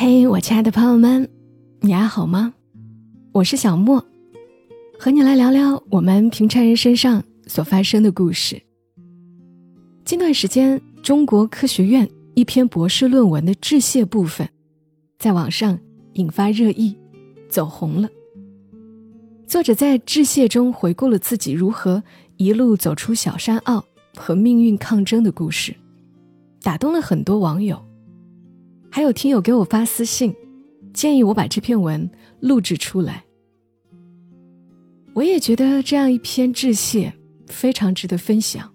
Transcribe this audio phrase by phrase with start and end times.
[0.00, 1.28] 嘿，我亲爱的朋友们，
[1.80, 2.54] 你还好吗？
[3.32, 4.06] 我是小莫，
[4.96, 8.62] 和你来聊聊我们平常人身上所发生的故事。
[10.04, 14.48] 近段时间，中国科学院一篇博士论文的致谢部分，
[15.18, 15.76] 在网上
[16.12, 16.96] 引发热议，
[17.50, 18.08] 走红了。
[19.48, 22.00] 作者在致谢中回顾了自己如何
[22.36, 23.84] 一路走出小山坳
[24.14, 25.74] 和命运抗争的故事，
[26.62, 27.87] 打动了很多网友。
[28.90, 30.34] 还有听友给我发私信，
[30.92, 32.10] 建议我把这篇文
[32.40, 33.24] 录制出来。
[35.14, 37.12] 我也觉得这样一篇致谢
[37.46, 38.72] 非常值得分享。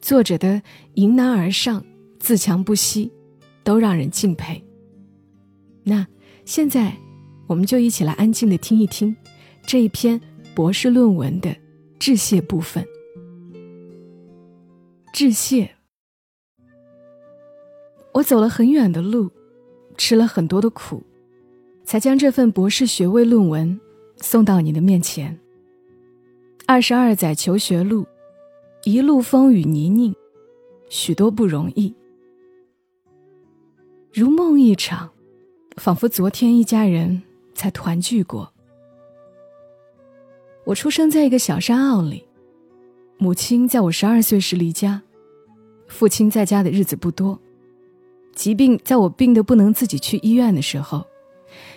[0.00, 0.62] 作者的
[0.94, 1.84] 迎难而上、
[2.18, 3.12] 自强不息，
[3.62, 4.62] 都让人敬佩。
[5.82, 6.06] 那
[6.44, 6.96] 现在，
[7.46, 9.14] 我们就一起来安静的听一听
[9.66, 10.20] 这一篇
[10.54, 11.54] 博士论文的
[11.98, 12.84] 致谢部分。
[15.12, 15.77] 致谢。
[18.18, 19.30] 我走了很远的路，
[19.96, 21.00] 吃了很多的苦，
[21.84, 23.78] 才将这份博士学位论文
[24.16, 25.38] 送到你的面前。
[26.66, 28.04] 二十二载求学路，
[28.82, 30.12] 一路风雨泥泞，
[30.88, 31.94] 许多不容易。
[34.12, 35.08] 如梦一场，
[35.76, 37.22] 仿佛昨天一家人
[37.54, 38.52] 才团聚过。
[40.64, 42.24] 我出生在一个小山坳里，
[43.16, 45.00] 母亲在我十二岁时离家，
[45.86, 47.38] 父亲在家的日子不多。
[48.38, 51.04] 疾病在我病得不能自己去医院的时候，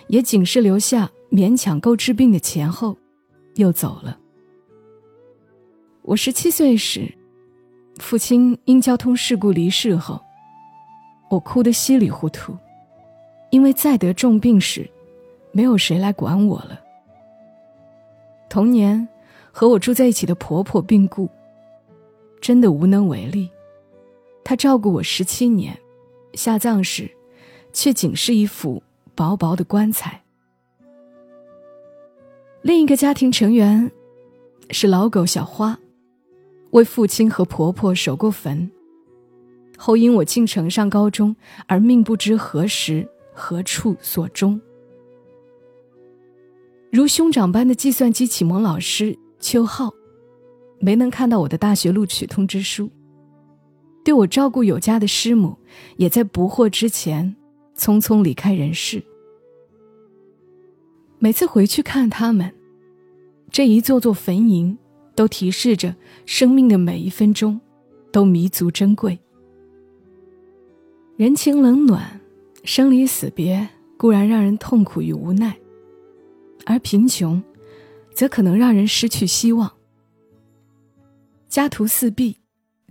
[0.06, 2.96] 也仅是留下勉强够治病的钱后，
[3.56, 4.16] 又走了。
[6.02, 7.12] 我十七岁时，
[7.98, 10.20] 父亲因交通事故离世后，
[11.32, 12.56] 我哭得稀里糊涂，
[13.50, 14.88] 因为再得重病时，
[15.50, 16.80] 没有谁来管我了。
[18.48, 19.08] 童年
[19.50, 21.28] 和我住在一起的婆婆病故，
[22.40, 23.50] 真的无能为力，
[24.44, 25.76] 她照顾我十七年。
[26.34, 27.10] 下葬时，
[27.72, 28.82] 却仅是一副
[29.14, 30.22] 薄薄的棺材。
[32.62, 33.90] 另一个家庭成员
[34.70, 35.78] 是老狗小花，
[36.70, 38.70] 为父亲和婆婆守过坟，
[39.76, 41.34] 后因我进城上高中
[41.66, 44.60] 而命不知何时何处所终。
[46.90, 49.92] 如兄长般的计算机启蒙老师邱浩，
[50.78, 52.90] 没能看到我的大学录取通知书。
[54.04, 55.56] 对我照顾有加的师母，
[55.96, 57.36] 也在不惑之前
[57.76, 59.02] 匆匆离开人世。
[61.18, 62.52] 每次回去看他们，
[63.50, 64.76] 这一座座坟茔，
[65.14, 65.94] 都提示着
[66.26, 67.60] 生命的每一分钟
[68.10, 69.16] 都弥足珍贵。
[71.16, 72.20] 人情冷暖，
[72.64, 75.56] 生离死别固然让人痛苦与无奈，
[76.66, 77.40] 而贫穷，
[78.12, 79.70] 则可能让人失去希望。
[81.48, 82.41] 家徒四壁。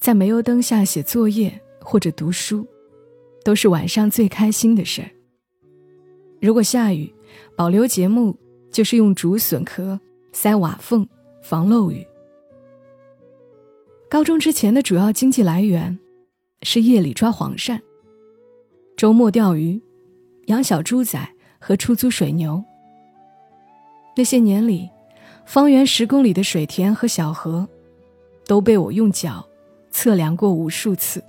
[0.01, 2.67] 在煤油灯下写作业或者读书，
[3.45, 5.11] 都是晚上最开心的事儿。
[6.41, 7.13] 如果下雨，
[7.55, 8.35] 保留节目
[8.71, 9.99] 就是用竹笋壳
[10.33, 11.07] 塞瓦缝
[11.43, 12.03] 防漏雨。
[14.09, 15.97] 高中之前的主要经济来源
[16.63, 17.79] 是夜里抓黄鳝，
[18.97, 19.79] 周末钓鱼，
[20.47, 21.19] 养小猪仔
[21.59, 22.61] 和出租水牛。
[24.17, 24.89] 那些年里，
[25.45, 27.69] 方圆十公里的水田和小河，
[28.47, 29.47] 都被我用脚。
[29.91, 31.23] 测量过无数次，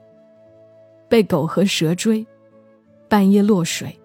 [1.09, 2.27] 被狗和蛇追，
[3.09, 3.99] 半夜落水，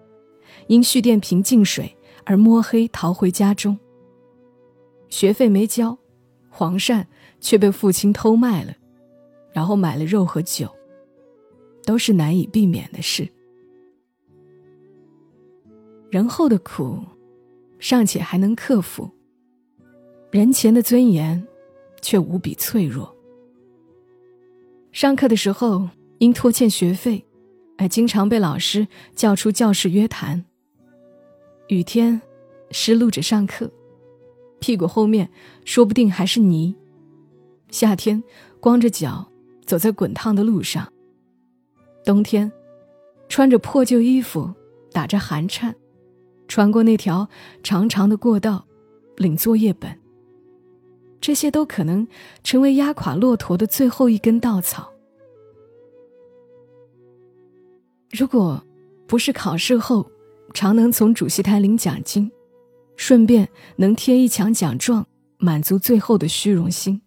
[0.66, 3.78] 因蓄电瓶进水而摸黑逃回家中。
[5.08, 5.96] 学费没交，
[6.50, 7.04] 黄鳝
[7.40, 8.74] 却被父亲偷卖了，
[9.52, 10.68] 然后买了肉和酒，
[11.84, 13.26] 都是难以避免的事。
[16.10, 16.98] 人后的苦，
[17.78, 19.10] 尚且还能克服，
[20.30, 21.46] 人前的尊严，
[22.02, 23.14] 却无比脆弱。
[25.00, 25.88] 上课的时候，
[26.18, 27.24] 因拖欠学费，
[27.76, 30.44] 而经常被老师叫出教室约谈。
[31.68, 32.20] 雨天，
[32.72, 33.70] 湿漉着上课，
[34.58, 35.30] 屁股后面
[35.64, 36.74] 说不定还是泥。
[37.70, 38.20] 夏天，
[38.58, 39.30] 光着脚
[39.64, 40.92] 走在滚烫的路上。
[42.04, 42.50] 冬天，
[43.28, 44.52] 穿着破旧衣服，
[44.90, 45.72] 打着寒颤，
[46.48, 47.28] 穿过那条
[47.62, 48.66] 长长的过道，
[49.16, 49.96] 领作业本。
[51.20, 52.06] 这些都可能
[52.42, 54.92] 成为压垮骆驼的最后一根稻草。
[58.10, 58.64] 如果
[59.06, 60.10] 不是考试后
[60.54, 62.30] 常能从主席台领奖金，
[62.96, 65.06] 顺便能贴一墙奖状，
[65.36, 67.02] 满足最后的虚荣心，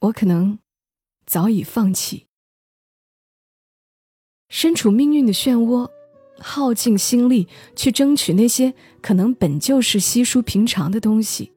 [0.00, 0.58] 我可能
[1.26, 2.26] 早已放弃。
[4.48, 5.88] 身处命运的漩涡，
[6.38, 11.52] 耗尽心力去争取那些可能本就是稀疏平常的东西。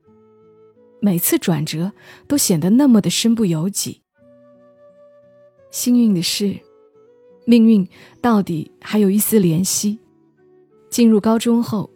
[1.03, 1.91] 每次转折
[2.29, 3.99] 都显得那么的身不由己。
[5.69, 6.57] 幸运的是，
[7.45, 7.85] 命运
[8.21, 9.99] 到底还有一丝怜惜，
[10.89, 11.89] 进入高中后，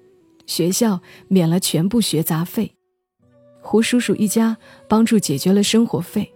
[0.46, 1.00] 学校
[1.30, 2.76] 免了全部学杂费，
[3.62, 4.58] 胡叔叔一家
[4.90, 6.30] 帮助解决了生活费。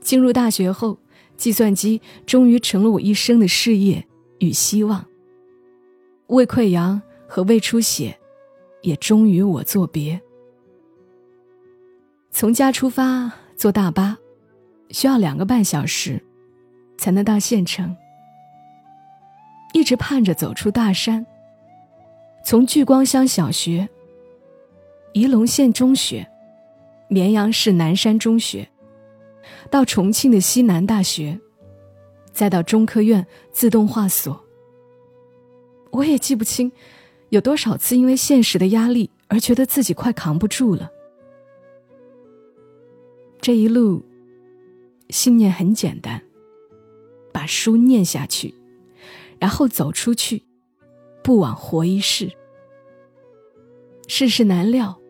[0.00, 0.98] 进入大学后，
[1.36, 4.02] 计算机终于成了我一生的事业
[4.38, 5.04] 与希望。
[6.28, 8.18] 胃溃疡和胃出血，
[8.80, 10.18] 也终于我作别。
[12.30, 14.16] 从家出发坐大巴，
[14.90, 16.22] 需要两个半小时，
[16.96, 17.96] 才能到县城。
[19.72, 21.26] 一直盼着走出大山，
[22.44, 23.88] 从聚光乡小学、
[25.12, 26.26] 仪陇县中学、
[27.08, 28.68] 绵阳市南山中学。
[29.70, 31.38] 到重庆的西南大学，
[32.32, 34.44] 再到中科院自动化所。
[35.90, 36.70] 我也记不清，
[37.30, 40.90] 有多少次因为现实的压力而觉得自己快扛不住了。
[43.48, 44.04] 这一路，
[45.08, 46.20] 信念很简单：
[47.32, 48.54] 把书念下去，
[49.38, 50.42] 然后走出去，
[51.24, 52.30] 不枉活一世。
[54.06, 55.00] 世事难料，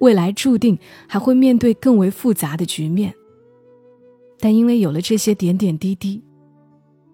[0.00, 0.76] 未来注定
[1.06, 3.14] 还会面对更为复杂的局面。
[4.40, 6.20] 但因为有了这些点点滴滴，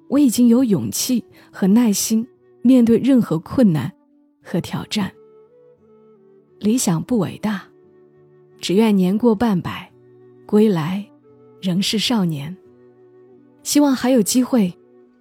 [0.08, 2.26] 我已经有勇气和耐心
[2.62, 3.92] 面对任何困难
[4.42, 5.12] 和挑战。
[6.60, 7.68] 理想不伟大，
[8.58, 9.92] 只愿年过半百，
[10.46, 11.04] 归来
[11.60, 12.56] 仍是少年。
[13.62, 14.72] 希望还有机会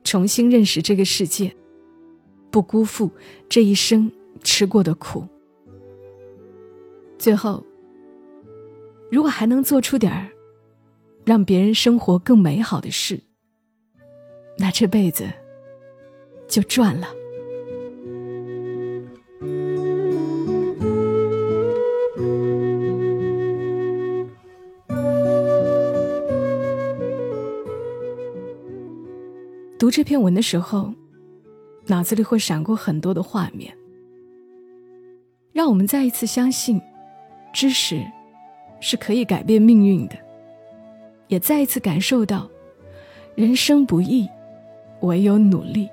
[0.04, 1.54] 重新认识这个世界，
[2.52, 3.12] 不辜负
[3.50, 4.12] 这一生
[4.44, 5.28] 吃过的苦。
[7.18, 7.64] 最后，
[9.12, 10.30] 如果还能做出点儿。
[11.26, 13.20] 让别人生活更美好的事，
[14.60, 15.28] 那这辈子
[16.48, 17.08] 就赚了。
[29.78, 30.94] 读这篇文的时候，
[31.88, 33.76] 脑子里会闪过很多的画面，
[35.52, 36.82] 让我们再一次相信，
[37.54, 38.02] 知识
[38.80, 40.16] 是可以改变命运的。
[41.28, 42.50] 也再一次感受到，
[43.36, 44.30] 人生不易，
[45.02, 45.90] 唯有努力。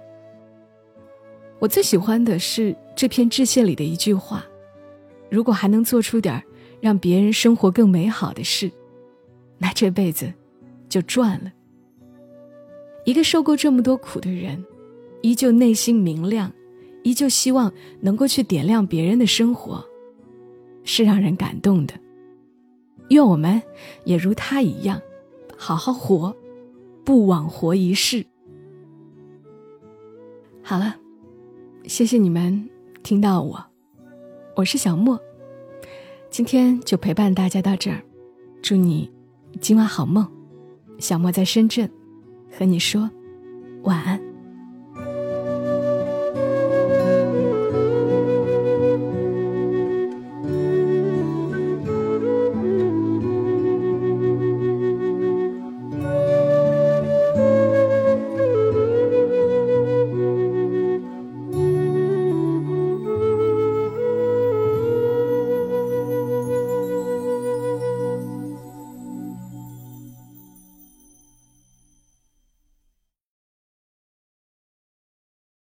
[1.59, 4.45] 我最喜欢的是这篇致谢里的一句话
[5.29, 6.41] ：“如果还能做出点
[6.81, 8.71] 让别人生活更美好的事，
[9.59, 10.33] 那这辈子
[10.89, 11.51] 就赚了。”
[13.05, 14.65] 一个受过这么多苦的人，
[15.23, 16.53] 依旧内心明亮，
[17.03, 19.85] 依旧希望能够去点亮别人的生活，
[20.85, 21.95] 是让人感动的。
[23.09, 23.61] 愿我们
[24.05, 25.01] 也如他一样。
[25.57, 26.35] 好好活，
[27.05, 28.25] 不枉活一世。
[30.63, 30.97] 好了，
[31.85, 32.69] 谢谢你们
[33.03, 33.65] 听到我，
[34.57, 35.21] 我是小莫，
[36.31, 38.03] 今天就陪伴大家到这儿，
[38.61, 39.09] 祝你
[39.61, 40.27] 今晚好梦。
[40.99, 41.89] 小莫在深圳，
[42.57, 43.11] 和你说
[43.83, 44.32] 晚安。